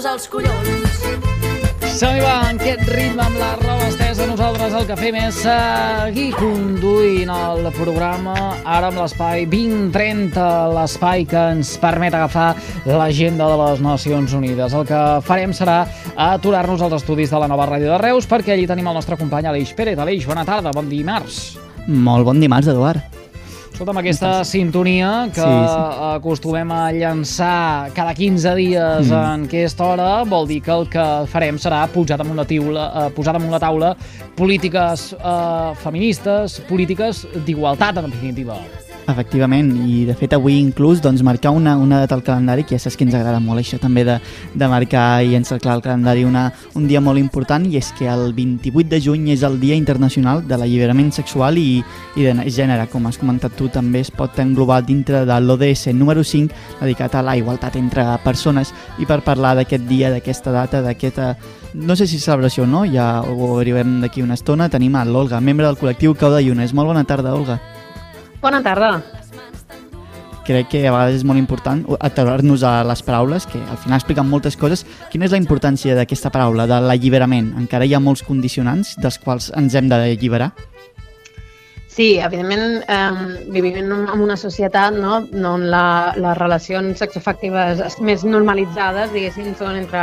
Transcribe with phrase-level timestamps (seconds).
[0.00, 1.00] Punxar-los als collons.
[2.00, 6.30] Som-hi va, en aquest ritme amb la roba estesa, nosaltres el que fem és seguir
[6.38, 8.34] conduint el programa,
[8.64, 12.54] ara amb l'espai 2030, l'espai que ens permet agafar
[12.86, 14.72] l'agenda de les Nacions Unides.
[14.72, 15.82] El que farem serà
[16.16, 19.50] aturar-nos als estudis de la nova ràdio de Reus, perquè allí tenim el nostre company
[19.50, 19.98] Aleix Pérez.
[19.98, 21.58] Aleix, bona tarda, bon dimarts.
[21.88, 23.19] Molt bon dimarts, Eduard.
[23.80, 26.00] Escolta, amb aquesta sintonia que Sí, sí.
[26.18, 29.14] acostumem a llançar cada 15 dies Mm.
[29.14, 33.10] en aquesta hora, vol dir que el que farem serà posar damunt la taula, eh,
[33.16, 33.96] posar damunt la taula
[34.36, 38.58] polítiques eh, feministes, polítiques d'igualtat, en definitiva.
[39.10, 42.82] Efectivament, i de fet avui inclús doncs, marcar una, una data al calendari, que ja
[42.84, 44.16] saps que ens agrada molt això també de,
[44.54, 46.46] de marcar i encerclar al calendari una,
[46.78, 50.44] un dia molt important, i és que el 28 de juny és el Dia Internacional
[50.46, 51.82] de l'Alliberament Sexual i,
[52.16, 56.24] i de gènere, com has comentat tu, també es pot englobar dintre de l'ODS número
[56.24, 61.34] 5, dedicat a la igualtat entre persones, i per parlar d'aquest dia, d'aquesta data, d'aquesta...
[61.74, 65.38] No sé si celebració o no, ja ho arribem d'aquí una estona, tenim a l'Olga,
[65.40, 66.74] membre del col·lectiu Cau de Llunes.
[66.74, 67.60] Molt bona tarda, Olga.
[68.40, 69.02] Bona tarda.
[70.50, 74.26] crec que a vegades és molt important aturar-nos a les paraules, que al final expliquen
[74.26, 74.82] moltes coses.
[75.12, 77.52] Quina és la importància d'aquesta paraula, de l'alliberament?
[77.60, 80.50] Encara hi ha molts condicionants dels quals ens hem d'alliberar?
[81.90, 83.92] Sí, evidentment eh, vivim en
[84.24, 85.20] una societat no,
[85.52, 85.84] on la,
[86.16, 90.02] les relacions sexoafectives més normalitzades, diguéssim, són entre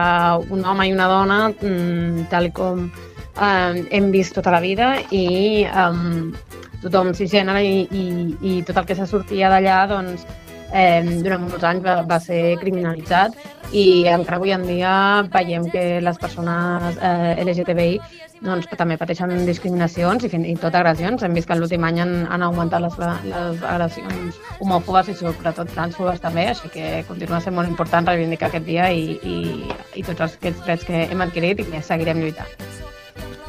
[0.54, 5.64] un home i una dona, mm, tal com eh, hem vist tota la vida, i
[5.64, 8.06] eh, tothom cisgènere i, i,
[8.42, 10.26] i tot el que se sortia d'allà, doncs,
[10.74, 13.38] eh, durant molts anys va, va ser criminalitzat
[13.76, 14.94] i encara avui en dia
[15.34, 18.00] veiem que les persones eh, LGTBI
[18.46, 21.24] doncs, també pateixen discriminacions i fins i tot agressions.
[21.26, 26.22] Hem vist que l'últim any han, han augmentat les, les agressions homòfobes i sobretot transfobes
[26.24, 29.38] també, així que continua sent molt important reivindicar aquest dia i, i,
[29.98, 32.86] i tots aquests drets que hem adquirit i que seguirem lluitant.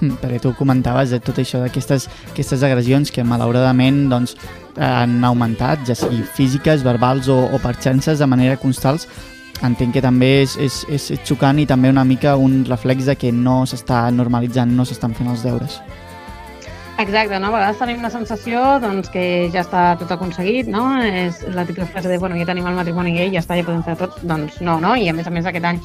[0.00, 4.36] Mm, Perquè tu comentaves de tot això d'aquestes aquestes agressions que malauradament doncs,
[4.78, 9.08] han augmentat, ja sigui físiques, verbals o, o per xarxes de manera constants,
[9.66, 13.32] entenc que també és, és, és xocant i també una mica un reflex de que
[13.34, 15.80] no s'està normalitzant, no s'estan fent els deures.
[16.98, 17.52] Exacte, no?
[17.52, 20.96] a vegades tenim la sensació doncs, que ja està tot aconseguit, no?
[20.98, 23.84] És la típica frase de, bueno, ja tenim el matrimoni gay, ja està, ja podem
[23.86, 24.16] fer tot.
[24.26, 24.96] Doncs no, no?
[24.98, 25.78] I a més a més aquest any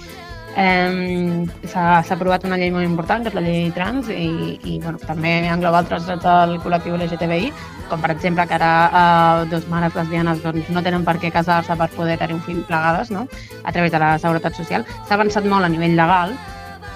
[0.55, 5.01] eh, s'ha aprovat una llei molt important, que és la llei trans, i, i bueno,
[5.01, 7.51] també engloba altres drets del col·lectiu LGTBI,
[7.89, 11.77] com per exemple que ara eh, dos mares lesbianes doncs, no tenen per què casar-se
[11.79, 13.27] per poder tenir un fill plegades, no?
[13.63, 14.85] a través de la Seguretat Social.
[15.07, 16.35] S'ha avançat molt a nivell legal,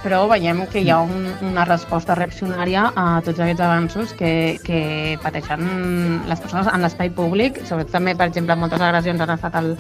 [0.04, 4.32] però veiem que hi ha un, una resposta reaccionària a tots aquests avanços que,
[4.66, 4.82] que
[5.24, 5.64] pateixen
[6.30, 9.74] les persones en l'espai públic, sobretot també, per exemple, moltes agressions han estat al,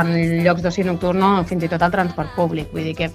[0.00, 0.12] en
[0.44, 2.72] llocs d'oci nocturn o fins i tot al transport públic.
[2.74, 3.10] Vull dir que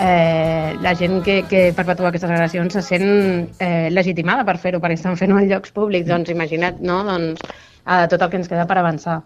[0.00, 3.10] eh, la gent que, que perpetua aquestes agressions se sent
[3.58, 6.08] eh, legitimada per fer-ho, perquè estan fent-ho en llocs públics.
[6.08, 7.44] Doncs imagina't, no?, doncs,
[7.84, 9.20] eh, tot el que ens queda per avançar.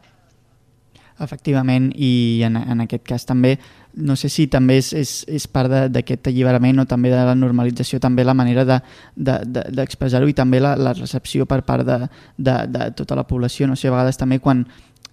[1.23, 3.53] Efectivament, i en, en aquest cas també,
[3.95, 7.37] no sé si també és, és, és part de- d'aquest alliberament o també de la
[7.39, 11.87] normalització, també la manera d'expressar-ho de, de, d'expressar-ho i també la, la recepció per part
[11.87, 12.01] de,
[12.37, 13.69] de, de tota la població.
[13.71, 14.67] No sé, a vegades també quan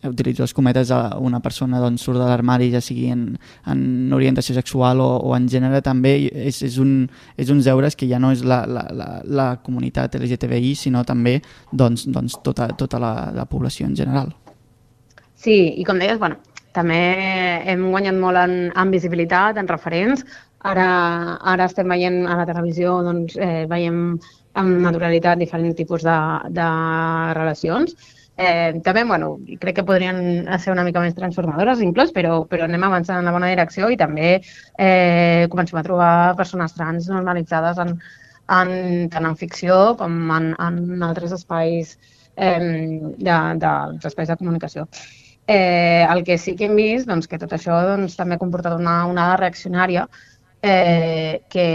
[0.10, 3.38] utilitzo les cometes a una persona doncs, surt de l'armari, ja sigui en,
[3.70, 7.06] en orientació sexual o, o en gènere, també és, és, un,
[7.38, 11.38] és uns deures que ja no és la, la, la, la comunitat LGTBI, sinó també
[11.72, 14.34] doncs, doncs, tota, tota la, la població en general.
[15.42, 16.38] Sí, i com deies, bueno,
[16.76, 17.00] també
[17.72, 20.24] hem guanyat molt en, en visibilitat, en referents.
[20.72, 20.88] Ara,
[21.54, 24.02] ara estem veient a la televisió, doncs, eh, veiem
[24.62, 26.18] amb naturalitat diferents tipus de,
[26.58, 26.68] de
[27.38, 27.96] relacions.
[28.38, 30.22] Eh, també, bueno, crec que podrien
[30.62, 33.98] ser una mica més transformadores, inclús, però, però anem avançant en la bona direcció i
[34.00, 37.98] també eh, comencem a trobar persones trans normalitzades en,
[38.60, 38.72] en,
[39.14, 41.98] tant en ficció com en, en altres espais
[42.36, 44.88] eh, de, dels espais de comunicació.
[45.52, 48.78] Eh, el que sí que hem vist, doncs, que tot això doncs, també ha comportat
[48.78, 50.06] una onada reaccionària
[50.64, 51.66] eh, que,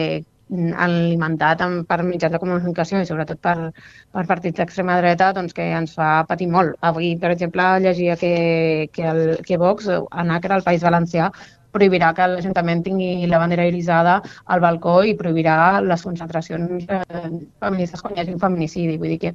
[0.79, 3.73] alimentat amb, per mitjans de comunicació i sobretot per,
[4.15, 6.77] per partits d'extrema dreta doncs, que ens fa patir molt.
[6.81, 11.33] Avui, per exemple, llegia que, que, el, que Vox, en Acre, al País Valencià,
[11.77, 17.29] prohibirà que l'Ajuntament tingui la bandera irisada al balcó i prohibirà les concentracions eh,
[17.61, 18.97] feministes quan hi hagi un feminicidi.
[19.03, 19.35] Vull dir que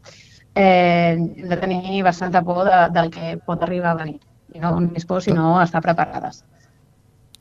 [0.55, 4.19] eh, hem de tenir bastanta por de, del que pot arribar a venir.
[4.55, 6.43] I no més por, sinó estar preparades.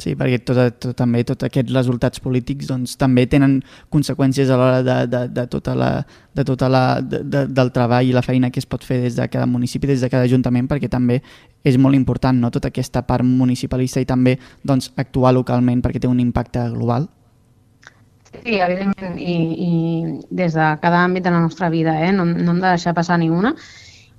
[0.00, 3.58] Sí, perquè tot, tot, també tots aquests resultats polítics doncs, també tenen
[3.92, 5.90] conseqüències a l'hora de, de, de tota la,
[6.36, 9.18] de tota la, de, de, del treball i la feina que es pot fer des
[9.18, 11.20] de cada municipi, des de cada ajuntament, perquè també
[11.64, 12.52] és molt important no?
[12.54, 17.10] tota aquesta part municipalista i també doncs, actuar localment perquè té un impacte global.
[18.30, 19.36] Sí, evidentment, i,
[19.66, 19.70] i
[20.30, 22.12] des de cada àmbit de la nostra vida, eh?
[22.14, 23.52] no, no hem de deixar passar ni una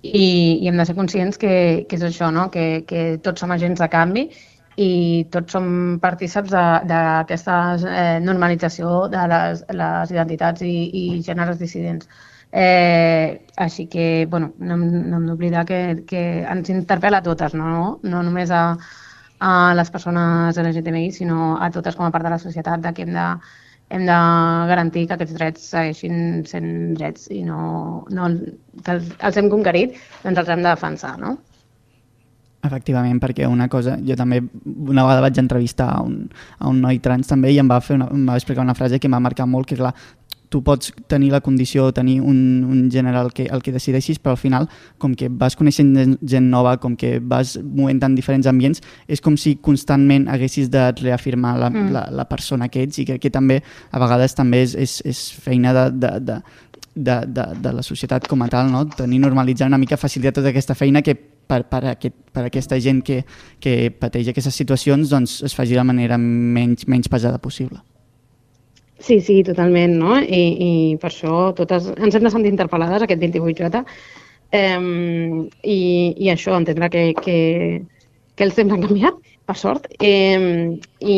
[0.02, 2.50] i, i hem de ser conscients que, que és això, no?
[2.54, 4.26] que, que tots som agents de canvi
[4.82, 5.68] i tots som
[6.02, 6.54] partíceps
[6.90, 12.10] d'aquesta eh, normalització de les, les identitats i, i gèneres dissidents.
[12.52, 18.00] Eh, així que, bueno, no, no hem d'oblidar que, que ens interpel·la a totes, no,
[18.04, 18.64] no només a,
[19.40, 23.06] a les persones LGTBI, sinó a totes com a part de la societat, de que
[23.06, 23.28] hem de,
[23.92, 24.18] hem de
[24.72, 26.68] garantir que aquests drets segueixin sent
[26.98, 27.62] drets i no,
[28.10, 28.28] no
[28.86, 31.38] que els, els hem conquerit, doncs els hem de defensar, no?
[32.62, 36.28] Efectivament, perquè una cosa, jo també una vegada vaig entrevistar a un,
[36.60, 39.00] a un noi trans també i em va, fer una, em va explicar una frase
[39.02, 39.96] que m'ha marcat molt, que clar,
[40.52, 42.38] tu pots tenir la condició, tenir un,
[42.68, 44.68] un gènere el que, el que decideixis, però al final,
[45.00, 49.38] com que vas coneixent gent nova, com que vas movent en diferents ambients, és com
[49.40, 51.94] si constantment haguessis de reafirmar la, mm.
[51.96, 55.22] la, la persona que ets i crec que també a vegades també és, és, és
[55.40, 56.38] feina de, de, de,
[56.96, 58.84] de, de, de la societat com a tal, no?
[58.92, 63.00] tenir normalitzar una mica facilitar tota aquesta feina que per, per, aquest, per aquesta gent
[63.08, 63.22] que,
[63.64, 67.80] que pateix aquestes situacions doncs, es faci de la manera menys, menys pesada possible.
[69.02, 70.18] Sí, sí, totalment, no?
[70.22, 70.72] I, i
[71.02, 73.82] per això totes ens hem de sentir interpel·lades aquest 28J
[74.52, 74.78] eh,
[75.64, 75.80] i,
[76.26, 77.38] i això, entendre que, que,
[78.36, 79.18] que els temps han canviat,
[79.50, 81.18] per sort, eh, i,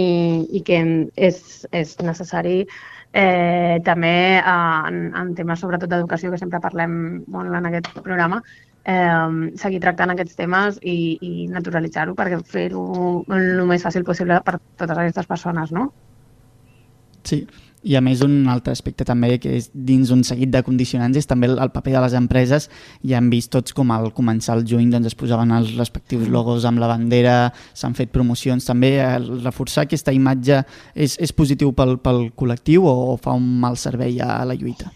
[0.59, 0.79] i que
[1.27, 1.41] és,
[1.75, 6.95] és necessari eh, també en, en temes sobretot d'educació, que sempre parlem
[7.35, 8.39] molt en aquest programa,
[8.87, 12.87] eh, seguir tractant aquests temes i, i naturalitzar-ho perquè fer-ho
[13.27, 15.91] el més fàcil possible per totes aquestes persones, no?
[17.23, 17.45] Sí,
[17.83, 21.27] i a més un altre aspecte també que és dins un seguit de condicionants és
[21.27, 22.69] també el, paper de les empreses
[23.03, 26.63] ja hem vist tots com al començar el juny doncs es posaven els respectius logos
[26.69, 28.95] amb la bandera, s'han fet promocions també,
[29.43, 30.63] reforçar aquesta imatge
[30.95, 34.55] és, és positiu pel, pel col·lectiu o, o fa un mal servei a, a la
[34.55, 34.93] lluita?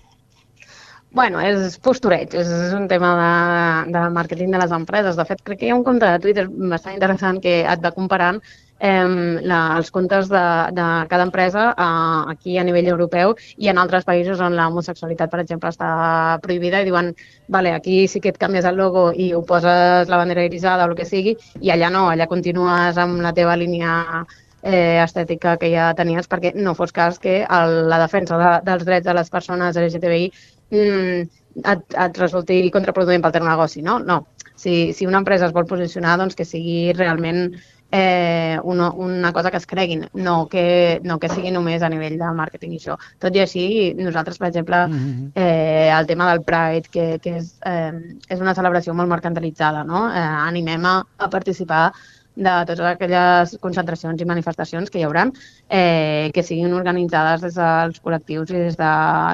[1.17, 5.15] Bueno, és postureig, és, és un tema de, de màrqueting de les empreses.
[5.17, 7.93] De fet, crec que hi ha un compte de Twitter bastant interessant que et va
[7.95, 8.37] comparant
[8.79, 10.45] eh, la, els comptes de,
[10.77, 15.41] de cada empresa eh, aquí a nivell europeu i en altres països on l'homosexualitat, per
[15.43, 17.13] exemple, està prohibida i diuen,
[17.47, 20.91] vale, aquí sí que et canvies el logo i ho poses la bandera irisada o
[20.91, 24.25] el que sigui, i allà no, allà continues amb la teva línia
[24.61, 28.85] eh, estètica que ja tenies perquè no fos cas que el, la defensa de, dels
[28.85, 30.31] drets de les persones LGTBI
[30.73, 31.21] mm,
[31.63, 33.99] et, et resulti contraproduent pel teu negoci, no?
[33.99, 34.25] No.
[34.57, 37.51] Si, si una empresa es vol posicionar, doncs que sigui realment
[37.91, 42.17] eh, una, una cosa que es creguin, no que, no que sigui només a nivell
[42.19, 42.97] de màrqueting i això.
[43.23, 43.65] Tot i així,
[43.97, 45.31] nosaltres, per exemple, mm-hmm.
[45.35, 50.07] eh, el tema del Pride, que, que és, eh, és una celebració molt mercantilitzada, no?
[50.11, 51.91] eh, animem a, a participar
[52.37, 55.25] de totes aquelles concentracions i manifestacions que hi haurà,
[55.73, 58.89] eh, que siguin organitzades des dels col·lectius i des de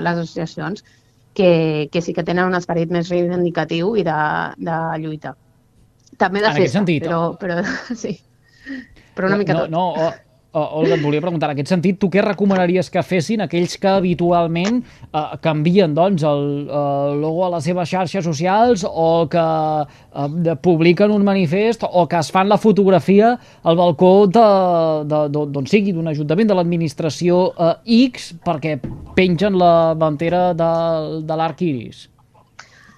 [0.05, 0.86] les associacions
[1.33, 4.19] que, que sí que tenen un esperit més reivindicatiu i de,
[4.62, 5.33] de lluita.
[6.22, 7.60] També de en festa, sentit, però, però
[8.05, 8.15] sí.
[9.15, 9.74] Però una mica no, tot.
[9.74, 10.13] No,
[10.53, 14.84] Olga, et volia preguntar, en aquest sentit, tu què recomanaries que fessin aquells que habitualment
[14.84, 19.48] eh, canvien doncs, el, el logo a les seves xarxes socials o que
[19.82, 26.13] eh, publiquen un manifest o que es fan la fotografia al balcó d'on sigui, d'un
[26.13, 27.74] ajuntament, de l'administració eh,
[28.05, 28.77] X, perquè
[29.17, 30.74] pengen la bandera de,
[31.25, 32.12] de l'arc iris?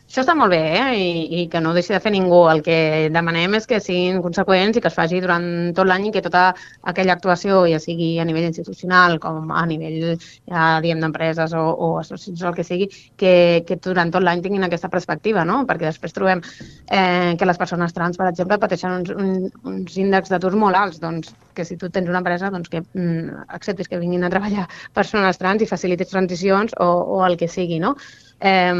[0.08, 0.90] Això està molt bé, eh?
[0.96, 1.08] I,
[1.42, 2.44] i que no deixi de fer ningú.
[2.52, 2.76] El que
[3.12, 6.44] demanem és que siguin conseqüents i que es faci durant tot l'any i que tota
[6.92, 10.14] aquella actuació, ja sigui a nivell institucional com a nivell,
[10.52, 13.34] ja diem, d'empreses o, o associacions o el que sigui, que,
[13.68, 15.64] que durant tot l'any tinguin aquesta perspectiva, no?
[15.66, 20.32] Perquè després trobem eh, que les persones trans, per exemple, pateixen uns, un, uns índexs
[20.32, 21.02] d'atur molt alts.
[21.02, 24.70] Doncs que si tu tens una empresa, doncs que mm, acceptis que vinguin a treballar
[24.94, 27.96] persones trans i facilitis transicions o, o el que sigui, no?
[28.40, 28.74] Eh,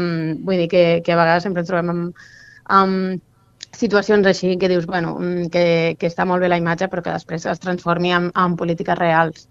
[0.44, 2.26] vull dir que, que a vegades sempre ens trobem amb,
[2.80, 3.22] amb
[3.76, 7.14] situacions així que dius, bueno, mm, que, que està molt bé la imatge però que
[7.14, 9.48] després es transformi en, en polítiques reals.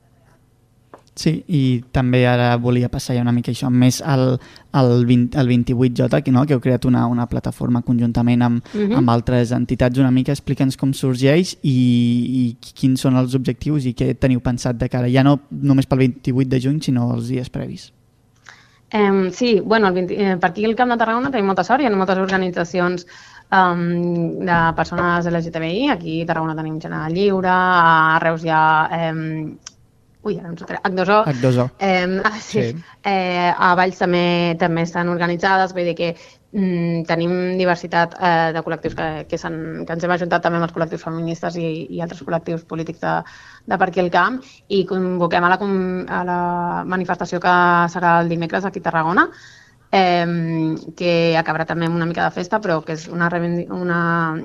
[1.16, 4.34] Sí, i també ara volia passar ja una mica això més al,
[4.76, 6.44] al, 20, al 28J, que, no?
[6.44, 8.98] que heu creat una, una plataforma conjuntament amb, uh -huh.
[9.00, 9.98] amb altres entitats.
[9.98, 11.78] Una mica explica'ns com sorgeix i,
[12.42, 16.00] i quins són els objectius i què teniu pensat de cara, ja no només pel
[16.00, 17.94] 28 de juny, sinó els dies previs.
[18.96, 21.84] Um, sí, bueno, el 20, eh, per aquí al Camp de Tarragona tenim molta sort,
[21.84, 23.04] hi ha moltes organitzacions
[23.52, 23.82] um,
[24.48, 28.62] de persones LGTBI, aquí a Tarragona tenim Gent Lliure, a Reus hi ha
[29.10, 29.58] um,
[30.26, 31.20] ui, ara no sé, Acdosó.
[31.28, 31.70] Acdosó.
[31.80, 32.64] Eh, ah, sí.
[32.64, 32.84] sí.
[33.04, 36.16] Eh, a Valls també també estan organitzades, vull dir que
[36.56, 40.76] mm, tenim diversitat eh, de col·lectius que, que, que ens hem ajuntat també amb els
[40.76, 43.18] col·lectius feministes i, i altres col·lectius polítics de,
[43.68, 46.40] de per aquí al camp i convoquem a la, a la
[46.96, 47.56] manifestació que
[47.94, 49.30] serà el dimecres aquí a Tarragona
[49.96, 53.30] eh, que acabarà també amb una mica de festa, però que és una,
[53.76, 54.00] una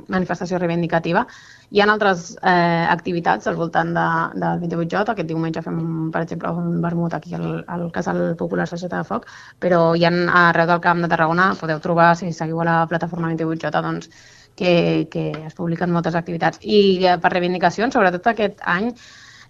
[0.08, 1.26] manifestació reivindicativa.
[1.70, 4.06] Hi ha altres eh, activitats al voltant de,
[4.42, 5.14] del 28J.
[5.14, 5.80] Aquest diumenge fem,
[6.14, 9.30] per exemple, un vermut aquí al, al Casal Popular Societat de Foc,
[9.62, 10.12] però hi ha
[10.48, 14.10] arreu del Camp de Tarragona, podeu trobar, si seguiu a la plataforma 28J, doncs,
[14.56, 16.60] que, que es publiquen moltes activitats.
[16.62, 18.90] I eh, per reivindicacions, sobretot aquest any,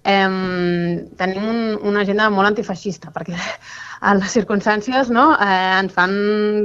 [0.04, 1.60] eh, tenim un,
[1.92, 3.36] una agenda molt antifeixista, perquè
[4.08, 6.14] a les circumstàncies no, eh, ens fan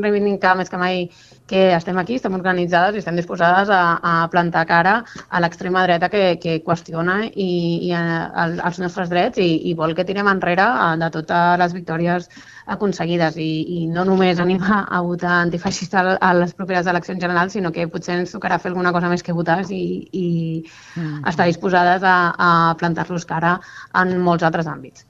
[0.04, 1.08] reivindicar més que mai
[1.48, 4.96] que estem aquí, estem organitzades i estem disposades a, a plantar cara
[5.30, 7.50] a l'extrema dreta que, que qüestiona i,
[7.86, 8.02] i a,
[8.34, 10.66] a, els nostres drets i, i vol que tirem enrere
[11.02, 12.30] de totes les victòries
[12.76, 17.72] aconseguides i, i no només animar a votar antifeixista a les properes eleccions generals, sinó
[17.72, 20.28] que potser ens tocarà fer alguna cosa més que votar i, i
[20.96, 21.28] mm.
[21.30, 22.50] estar disposades a, a
[22.82, 23.60] plantar-los cara
[24.02, 25.06] en molts altres àmbits.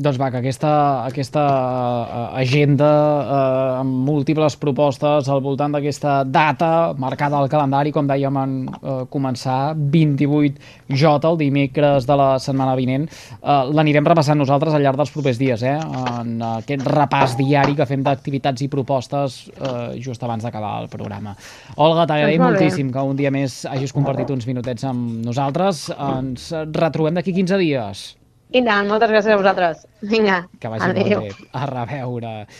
[0.00, 0.68] Doncs va, que aquesta,
[1.04, 8.08] aquesta uh, agenda uh, amb múltiples propostes al voltant d'aquesta data marcada al calendari, com
[8.08, 13.04] dèiem en uh, començar, 28J, el dimecres de la setmana vinent,
[13.42, 15.76] uh, l'anirem repassant nosaltres al llarg dels propers dies, eh?
[16.22, 21.36] en aquest repàs diari que fem d'activitats i propostes uh, just abans d'acabar el programa.
[21.76, 25.84] Olga, t'agraïm doncs moltíssim que un dia més hagis compartit uns minutets amb nosaltres.
[25.92, 28.08] Ens retrobem d'aquí 15 dies.
[28.52, 29.86] I tant, moltes gràcies a vosaltres.
[30.02, 31.20] Vinga, Que vagi adéu.
[31.20, 31.46] molt bé.
[31.52, 32.46] A reveure.